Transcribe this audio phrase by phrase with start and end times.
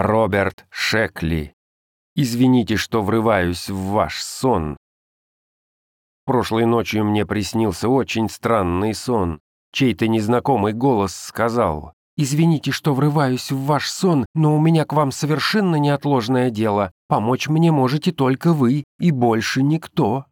[0.00, 1.52] Роберт Шекли.
[2.16, 4.78] Извините, что врываюсь в ваш сон.
[6.24, 9.40] Прошлой ночью мне приснился очень странный сон.
[9.72, 15.12] Чей-то незнакомый голос сказал, «Извините, что врываюсь в ваш сон, но у меня к вам
[15.12, 16.92] совершенно неотложное дело.
[17.06, 20.24] Помочь мне можете только вы и больше никто».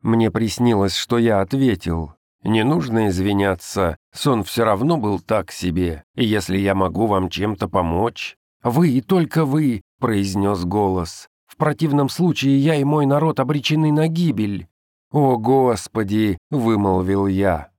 [0.00, 2.14] Мне приснилось, что я ответил,
[2.44, 7.68] «Не нужно извиняться, сон все равно был так себе, и если я могу вам чем-то
[7.68, 11.28] помочь...» «Вы и только вы»,— произнес голос.
[11.46, 14.68] «В противном случае я и мой народ обречены на гибель».
[15.10, 17.70] «О, Господи!»— вымолвил я.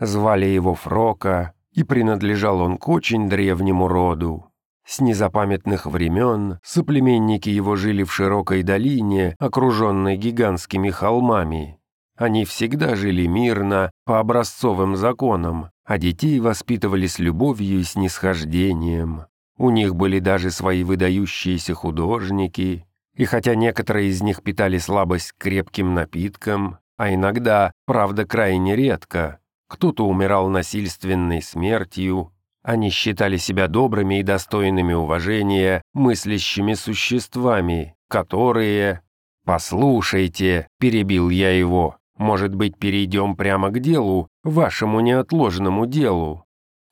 [0.00, 4.50] Звали его Фрока, и принадлежал он к очень древнему роду.
[4.86, 11.78] С незапамятных времен соплеменники его жили в широкой долине, окруженной гигантскими холмами.
[12.16, 19.22] Они всегда жили мирно, по образцовым законам, а детей воспитывали с любовью и снисхождением.
[19.56, 25.42] У них были даже свои выдающиеся художники, и хотя некоторые из них питали слабость к
[25.42, 29.38] крепким напиткам, а иногда, правда крайне редко,
[29.68, 39.02] кто-то умирал насильственной смертью, они считали себя добрыми и достойными уважения, мыслящими существами, которые...
[39.44, 46.43] «Послушайте»,— перебил я его, «может быть, перейдем прямо к делу, вашему неотложному делу?»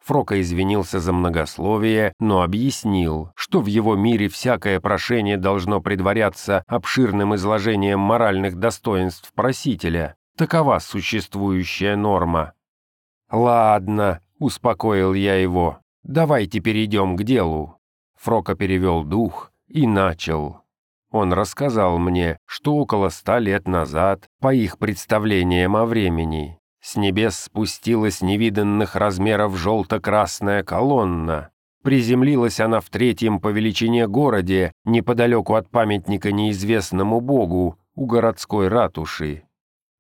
[0.05, 7.37] Фрока извинился за многословие, но объяснил, что в его мире всякое прошение должно предваряться обширным
[7.37, 10.17] изложением моральных достоинств просителя.
[10.37, 12.55] Такова существующая норма.
[13.31, 17.79] «Ладно»,— успокоил я его,— «давайте перейдем к делу».
[18.19, 20.63] Фрока перевел дух и начал.
[21.13, 27.39] Он рассказал мне, что около ста лет назад, по их представлениям о времени, с небес
[27.39, 31.51] спустилась невиданных размеров желто-красная колонна.
[31.83, 39.45] Приземлилась она в третьем по величине городе, неподалеку от памятника неизвестному богу, у городской ратуши.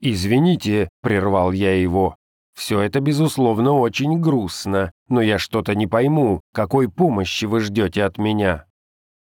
[0.00, 2.16] «Извините»,— прервал я его,—
[2.54, 8.18] «все это, безусловно, очень грустно, но я что-то не пойму, какой помощи вы ждете от
[8.18, 8.66] меня».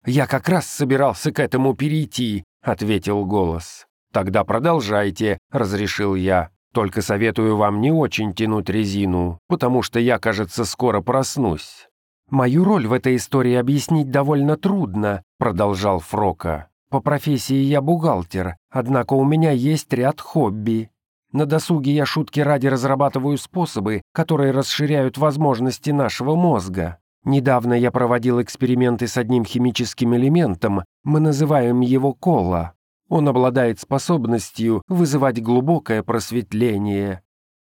[0.07, 3.87] «Я как раз собирался к этому перейти»,— ответил голос.
[4.13, 6.51] «Тогда продолжайте»,— разрешил я.
[6.77, 11.89] Только советую вам не очень тянуть резину, потому что я, кажется, скоро проснусь».
[12.29, 16.69] «Мою роль в этой истории объяснить довольно трудно»,— продолжал Фрока.
[16.91, 20.91] «По профессии я бухгалтер, однако у меня есть ряд хобби.
[21.33, 26.99] На досуге я шутки ради разрабатываю способы, которые расширяют возможности нашего мозга.
[27.27, 32.75] Недавно я проводил эксперименты с одним химическим элементом, мы называем его кола.
[33.09, 37.23] Он обладает способностью вызывать глубокое просветление.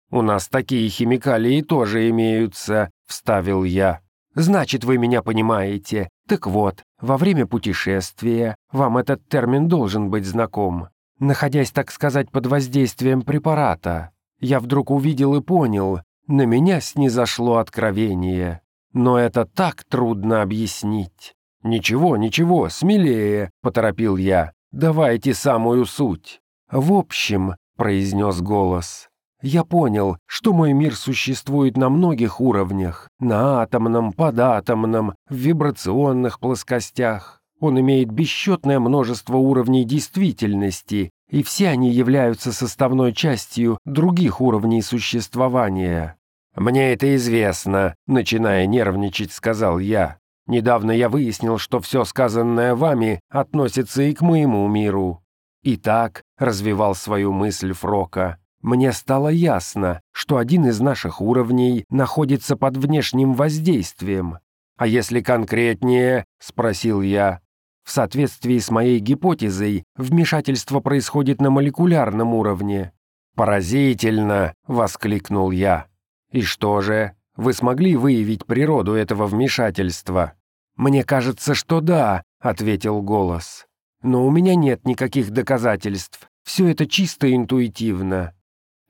[0.09, 4.01] «У нас такие химикалии тоже имеются»,— вставил я.
[4.33, 6.09] «Значит, вы меня понимаете.
[6.27, 10.87] Так вот, во время путешествия вам этот термин должен быть знаком.
[11.19, 14.09] Находясь, так сказать, под воздействием препарата,
[14.39, 18.61] я вдруг увидел и понял, на меня снизошло откровение.
[18.93, 21.33] Но это так трудно объяснить.
[21.63, 24.51] «Ничего, ничего, смелее»,— поторопил я.
[24.71, 26.39] Давайте самую суть.
[26.71, 29.09] В общем, произнес голос,
[29.41, 37.41] я понял, что мой мир существует на многих уровнях, на атомном, податомном, в вибрационных плоскостях.
[37.59, 46.15] Он имеет бесчетное множество уровней действительности, и все они являются составной частью других уровней существования.
[46.55, 50.17] «Мне это известно»,— начиная нервничать, сказал я.
[50.47, 55.23] Недавно я выяснил, что все сказанное вами относится и к моему миру.
[55.63, 62.77] Итак, развивал свою мысль Фрока, мне стало ясно, что один из наших уровней находится под
[62.77, 64.39] внешним воздействием.
[64.77, 67.41] А если конкретнее, спросил я,
[67.83, 72.93] в соответствии с моей гипотезой, вмешательство происходит на молекулярном уровне.
[73.35, 75.87] «Поразительно!»— воскликнул я.
[76.31, 80.33] «И что же, вы смогли выявить природу этого вмешательства?»
[80.75, 83.65] «Мне кажется, что да»,— ответил голос.
[84.01, 86.29] «Но у меня нет никаких доказательств.
[86.43, 88.33] Все это чисто интуитивно».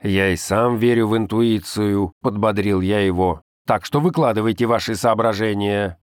[0.02, 3.42] «Я и сам верю в интуицию»,— подбодрил я его.
[3.68, 6.00] «Так что выкладывайте ваши соображения».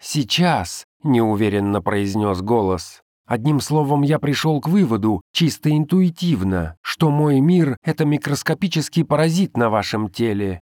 [0.00, 3.02] «Сейчас»,— неуверенно произнес голос.
[3.26, 9.70] «Одним словом, я пришел к выводу, чисто интуитивно, что мой мир— это микроскопический паразит на
[9.70, 10.60] вашем теле.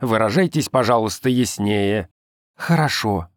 [0.00, 2.08] Выражайтесь, пожалуйста, яснее».
[2.56, 3.28] «Хорошо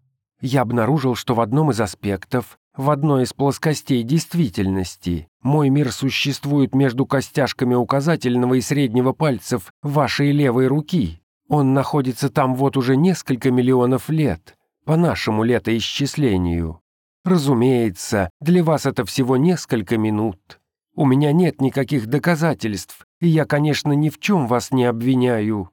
[0.42, 6.74] я обнаружил, что в одном из аспектов, в одной из плоскостей действительности, мой мир существует
[6.74, 11.22] между костяшками указательного и среднего пальцев вашей левой руки.
[11.48, 16.82] Он находится там вот уже несколько миллионов лет, по нашему летоисчислению.
[17.24, 20.60] Разумеется, для вас это всего несколько минут.
[20.96, 25.70] У меня нет никаких доказательств, и я, конечно, ни в чем вас не обвиняю».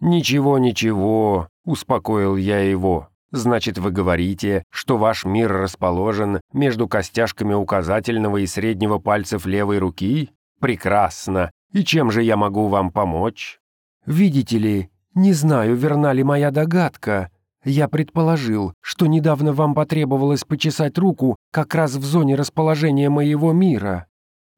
[0.00, 3.08] «Ничего, ничего»,— успокоил я его.
[3.30, 10.30] Значит, вы говорите, что ваш мир расположен между костяшками указательного и среднего пальцев левой руки?
[10.60, 11.50] Прекрасно.
[11.72, 13.60] И чем же я могу вам помочь?
[14.06, 17.30] Видите ли, не знаю, верна ли моя догадка.
[17.64, 24.06] Я предположил, что недавно вам потребовалось почесать руку как раз в зоне расположения моего мира.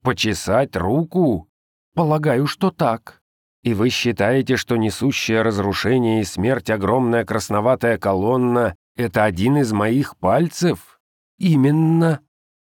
[0.03, 1.49] Почесать руку?
[1.95, 3.20] Полагаю, что так.
[3.63, 10.17] И вы считаете, что несущее разрушение и смерть огромная красноватая колонна— это один из моих
[10.17, 11.01] пальцев?
[11.39, 12.21] Именно.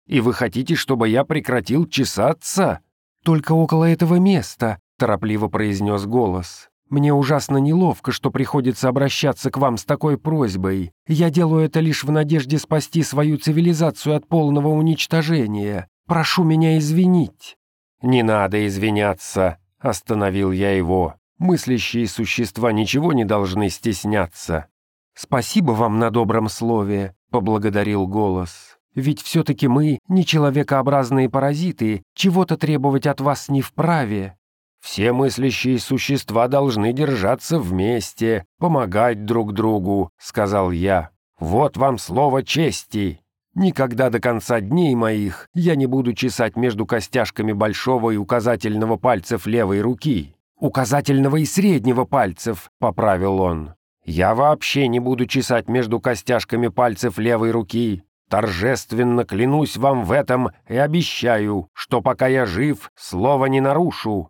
[0.08, 2.80] И вы хотите, чтобы я прекратил чесаться?
[3.24, 6.70] Только около этого места, торопливо произнес голос.
[6.89, 10.94] Мне ужасно неловко, что приходится обращаться к вам с такой просьбой.
[11.08, 15.88] Я делаю это лишь в надежде спасти свою цивилизацию от полного уничтожения.
[16.08, 17.58] Прошу меня извинить».
[18.01, 21.15] «Не надо извиняться», Остановил я его.
[21.38, 24.67] Мыслящие существа ничего не должны стесняться.
[25.15, 28.77] «Спасибо вам на добром слове»,— поблагодарил голос.
[28.96, 34.38] «Ведь все-таки мы, не человекообразные паразиты, чего-то требовать от вас не вправе».
[34.82, 41.12] «Все мыслящие существа должны держаться вместе, помогать друг другу»,— сказал я.
[41.39, 43.22] «Вот вам слово чести».
[43.59, 49.47] Никогда до конца дней моих я не буду чесать между костяшками большого и указательного пальцев
[49.47, 50.35] левой руки.
[50.59, 53.73] указательного и среднего пальцев»,— поправил он.
[54.05, 58.03] «Я вообще не буду чесать между костяшками пальцев левой руки.
[58.29, 64.29] Торжественно клянусь вам в этом и обещаю, что пока я жив, слова не нарушу».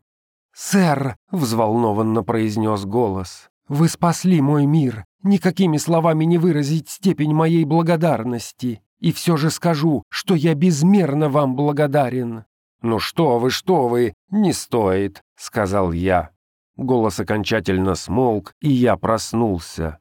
[0.54, 5.04] «Сэр»,— взволнованно произнес голос,— «вы спасли мой мир.
[5.22, 8.82] Никакими словами не выразить степень моей благодарности.
[9.00, 12.46] И все же скажу, что я безмерно вам благодарен».
[12.82, 16.32] «Ну что вы, что вы, не стоит»,— сказал я.
[16.76, 19.98] Голос окончательно смолк, и я проснулся.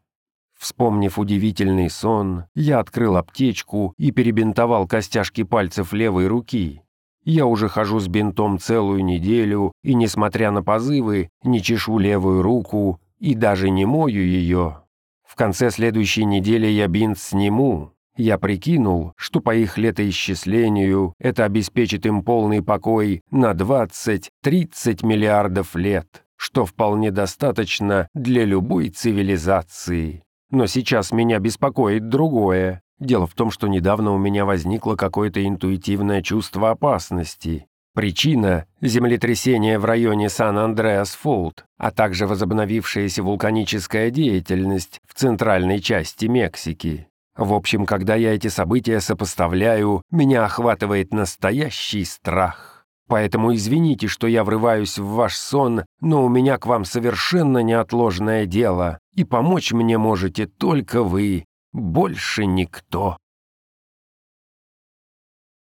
[0.59, 6.83] Вспомнив удивительный сон, я открыл аптечку и перебинтовал костяшки пальцев левой руки.
[7.25, 13.01] Я уже хожу с бинтом целую неделю, и, несмотря на позывы, не чешу левую руку
[13.19, 14.83] и даже не мою ее.
[15.27, 17.93] В конце следующей недели я бинт сниму.
[18.17, 26.25] Я прикинул, что по их летоисчислению это обеспечит им полный покой на 20-30 миллиардов лет,
[26.37, 30.23] что вполне достаточно для любой цивилизации.
[30.51, 32.81] Но сейчас меня беспокоит другое.
[32.99, 37.67] Дело в том, что недавно у меня возникло какое-то интуитивное чувство опасности.
[37.95, 47.09] Причина– землетрясение в районе Сан-Андреас-Фолд, а также возобновившаяся вулканическая деятельность в центральной части Мексики.
[47.37, 52.85] В общем, когда я эти события сопоставляю, меня охватывает настоящий страх.
[53.09, 58.47] Поэтому извините, что я врываюсь в ваш сон, но у меня к вам совершенно неотложное
[58.47, 63.17] дело, и помочь мне можете только вы, больше никто.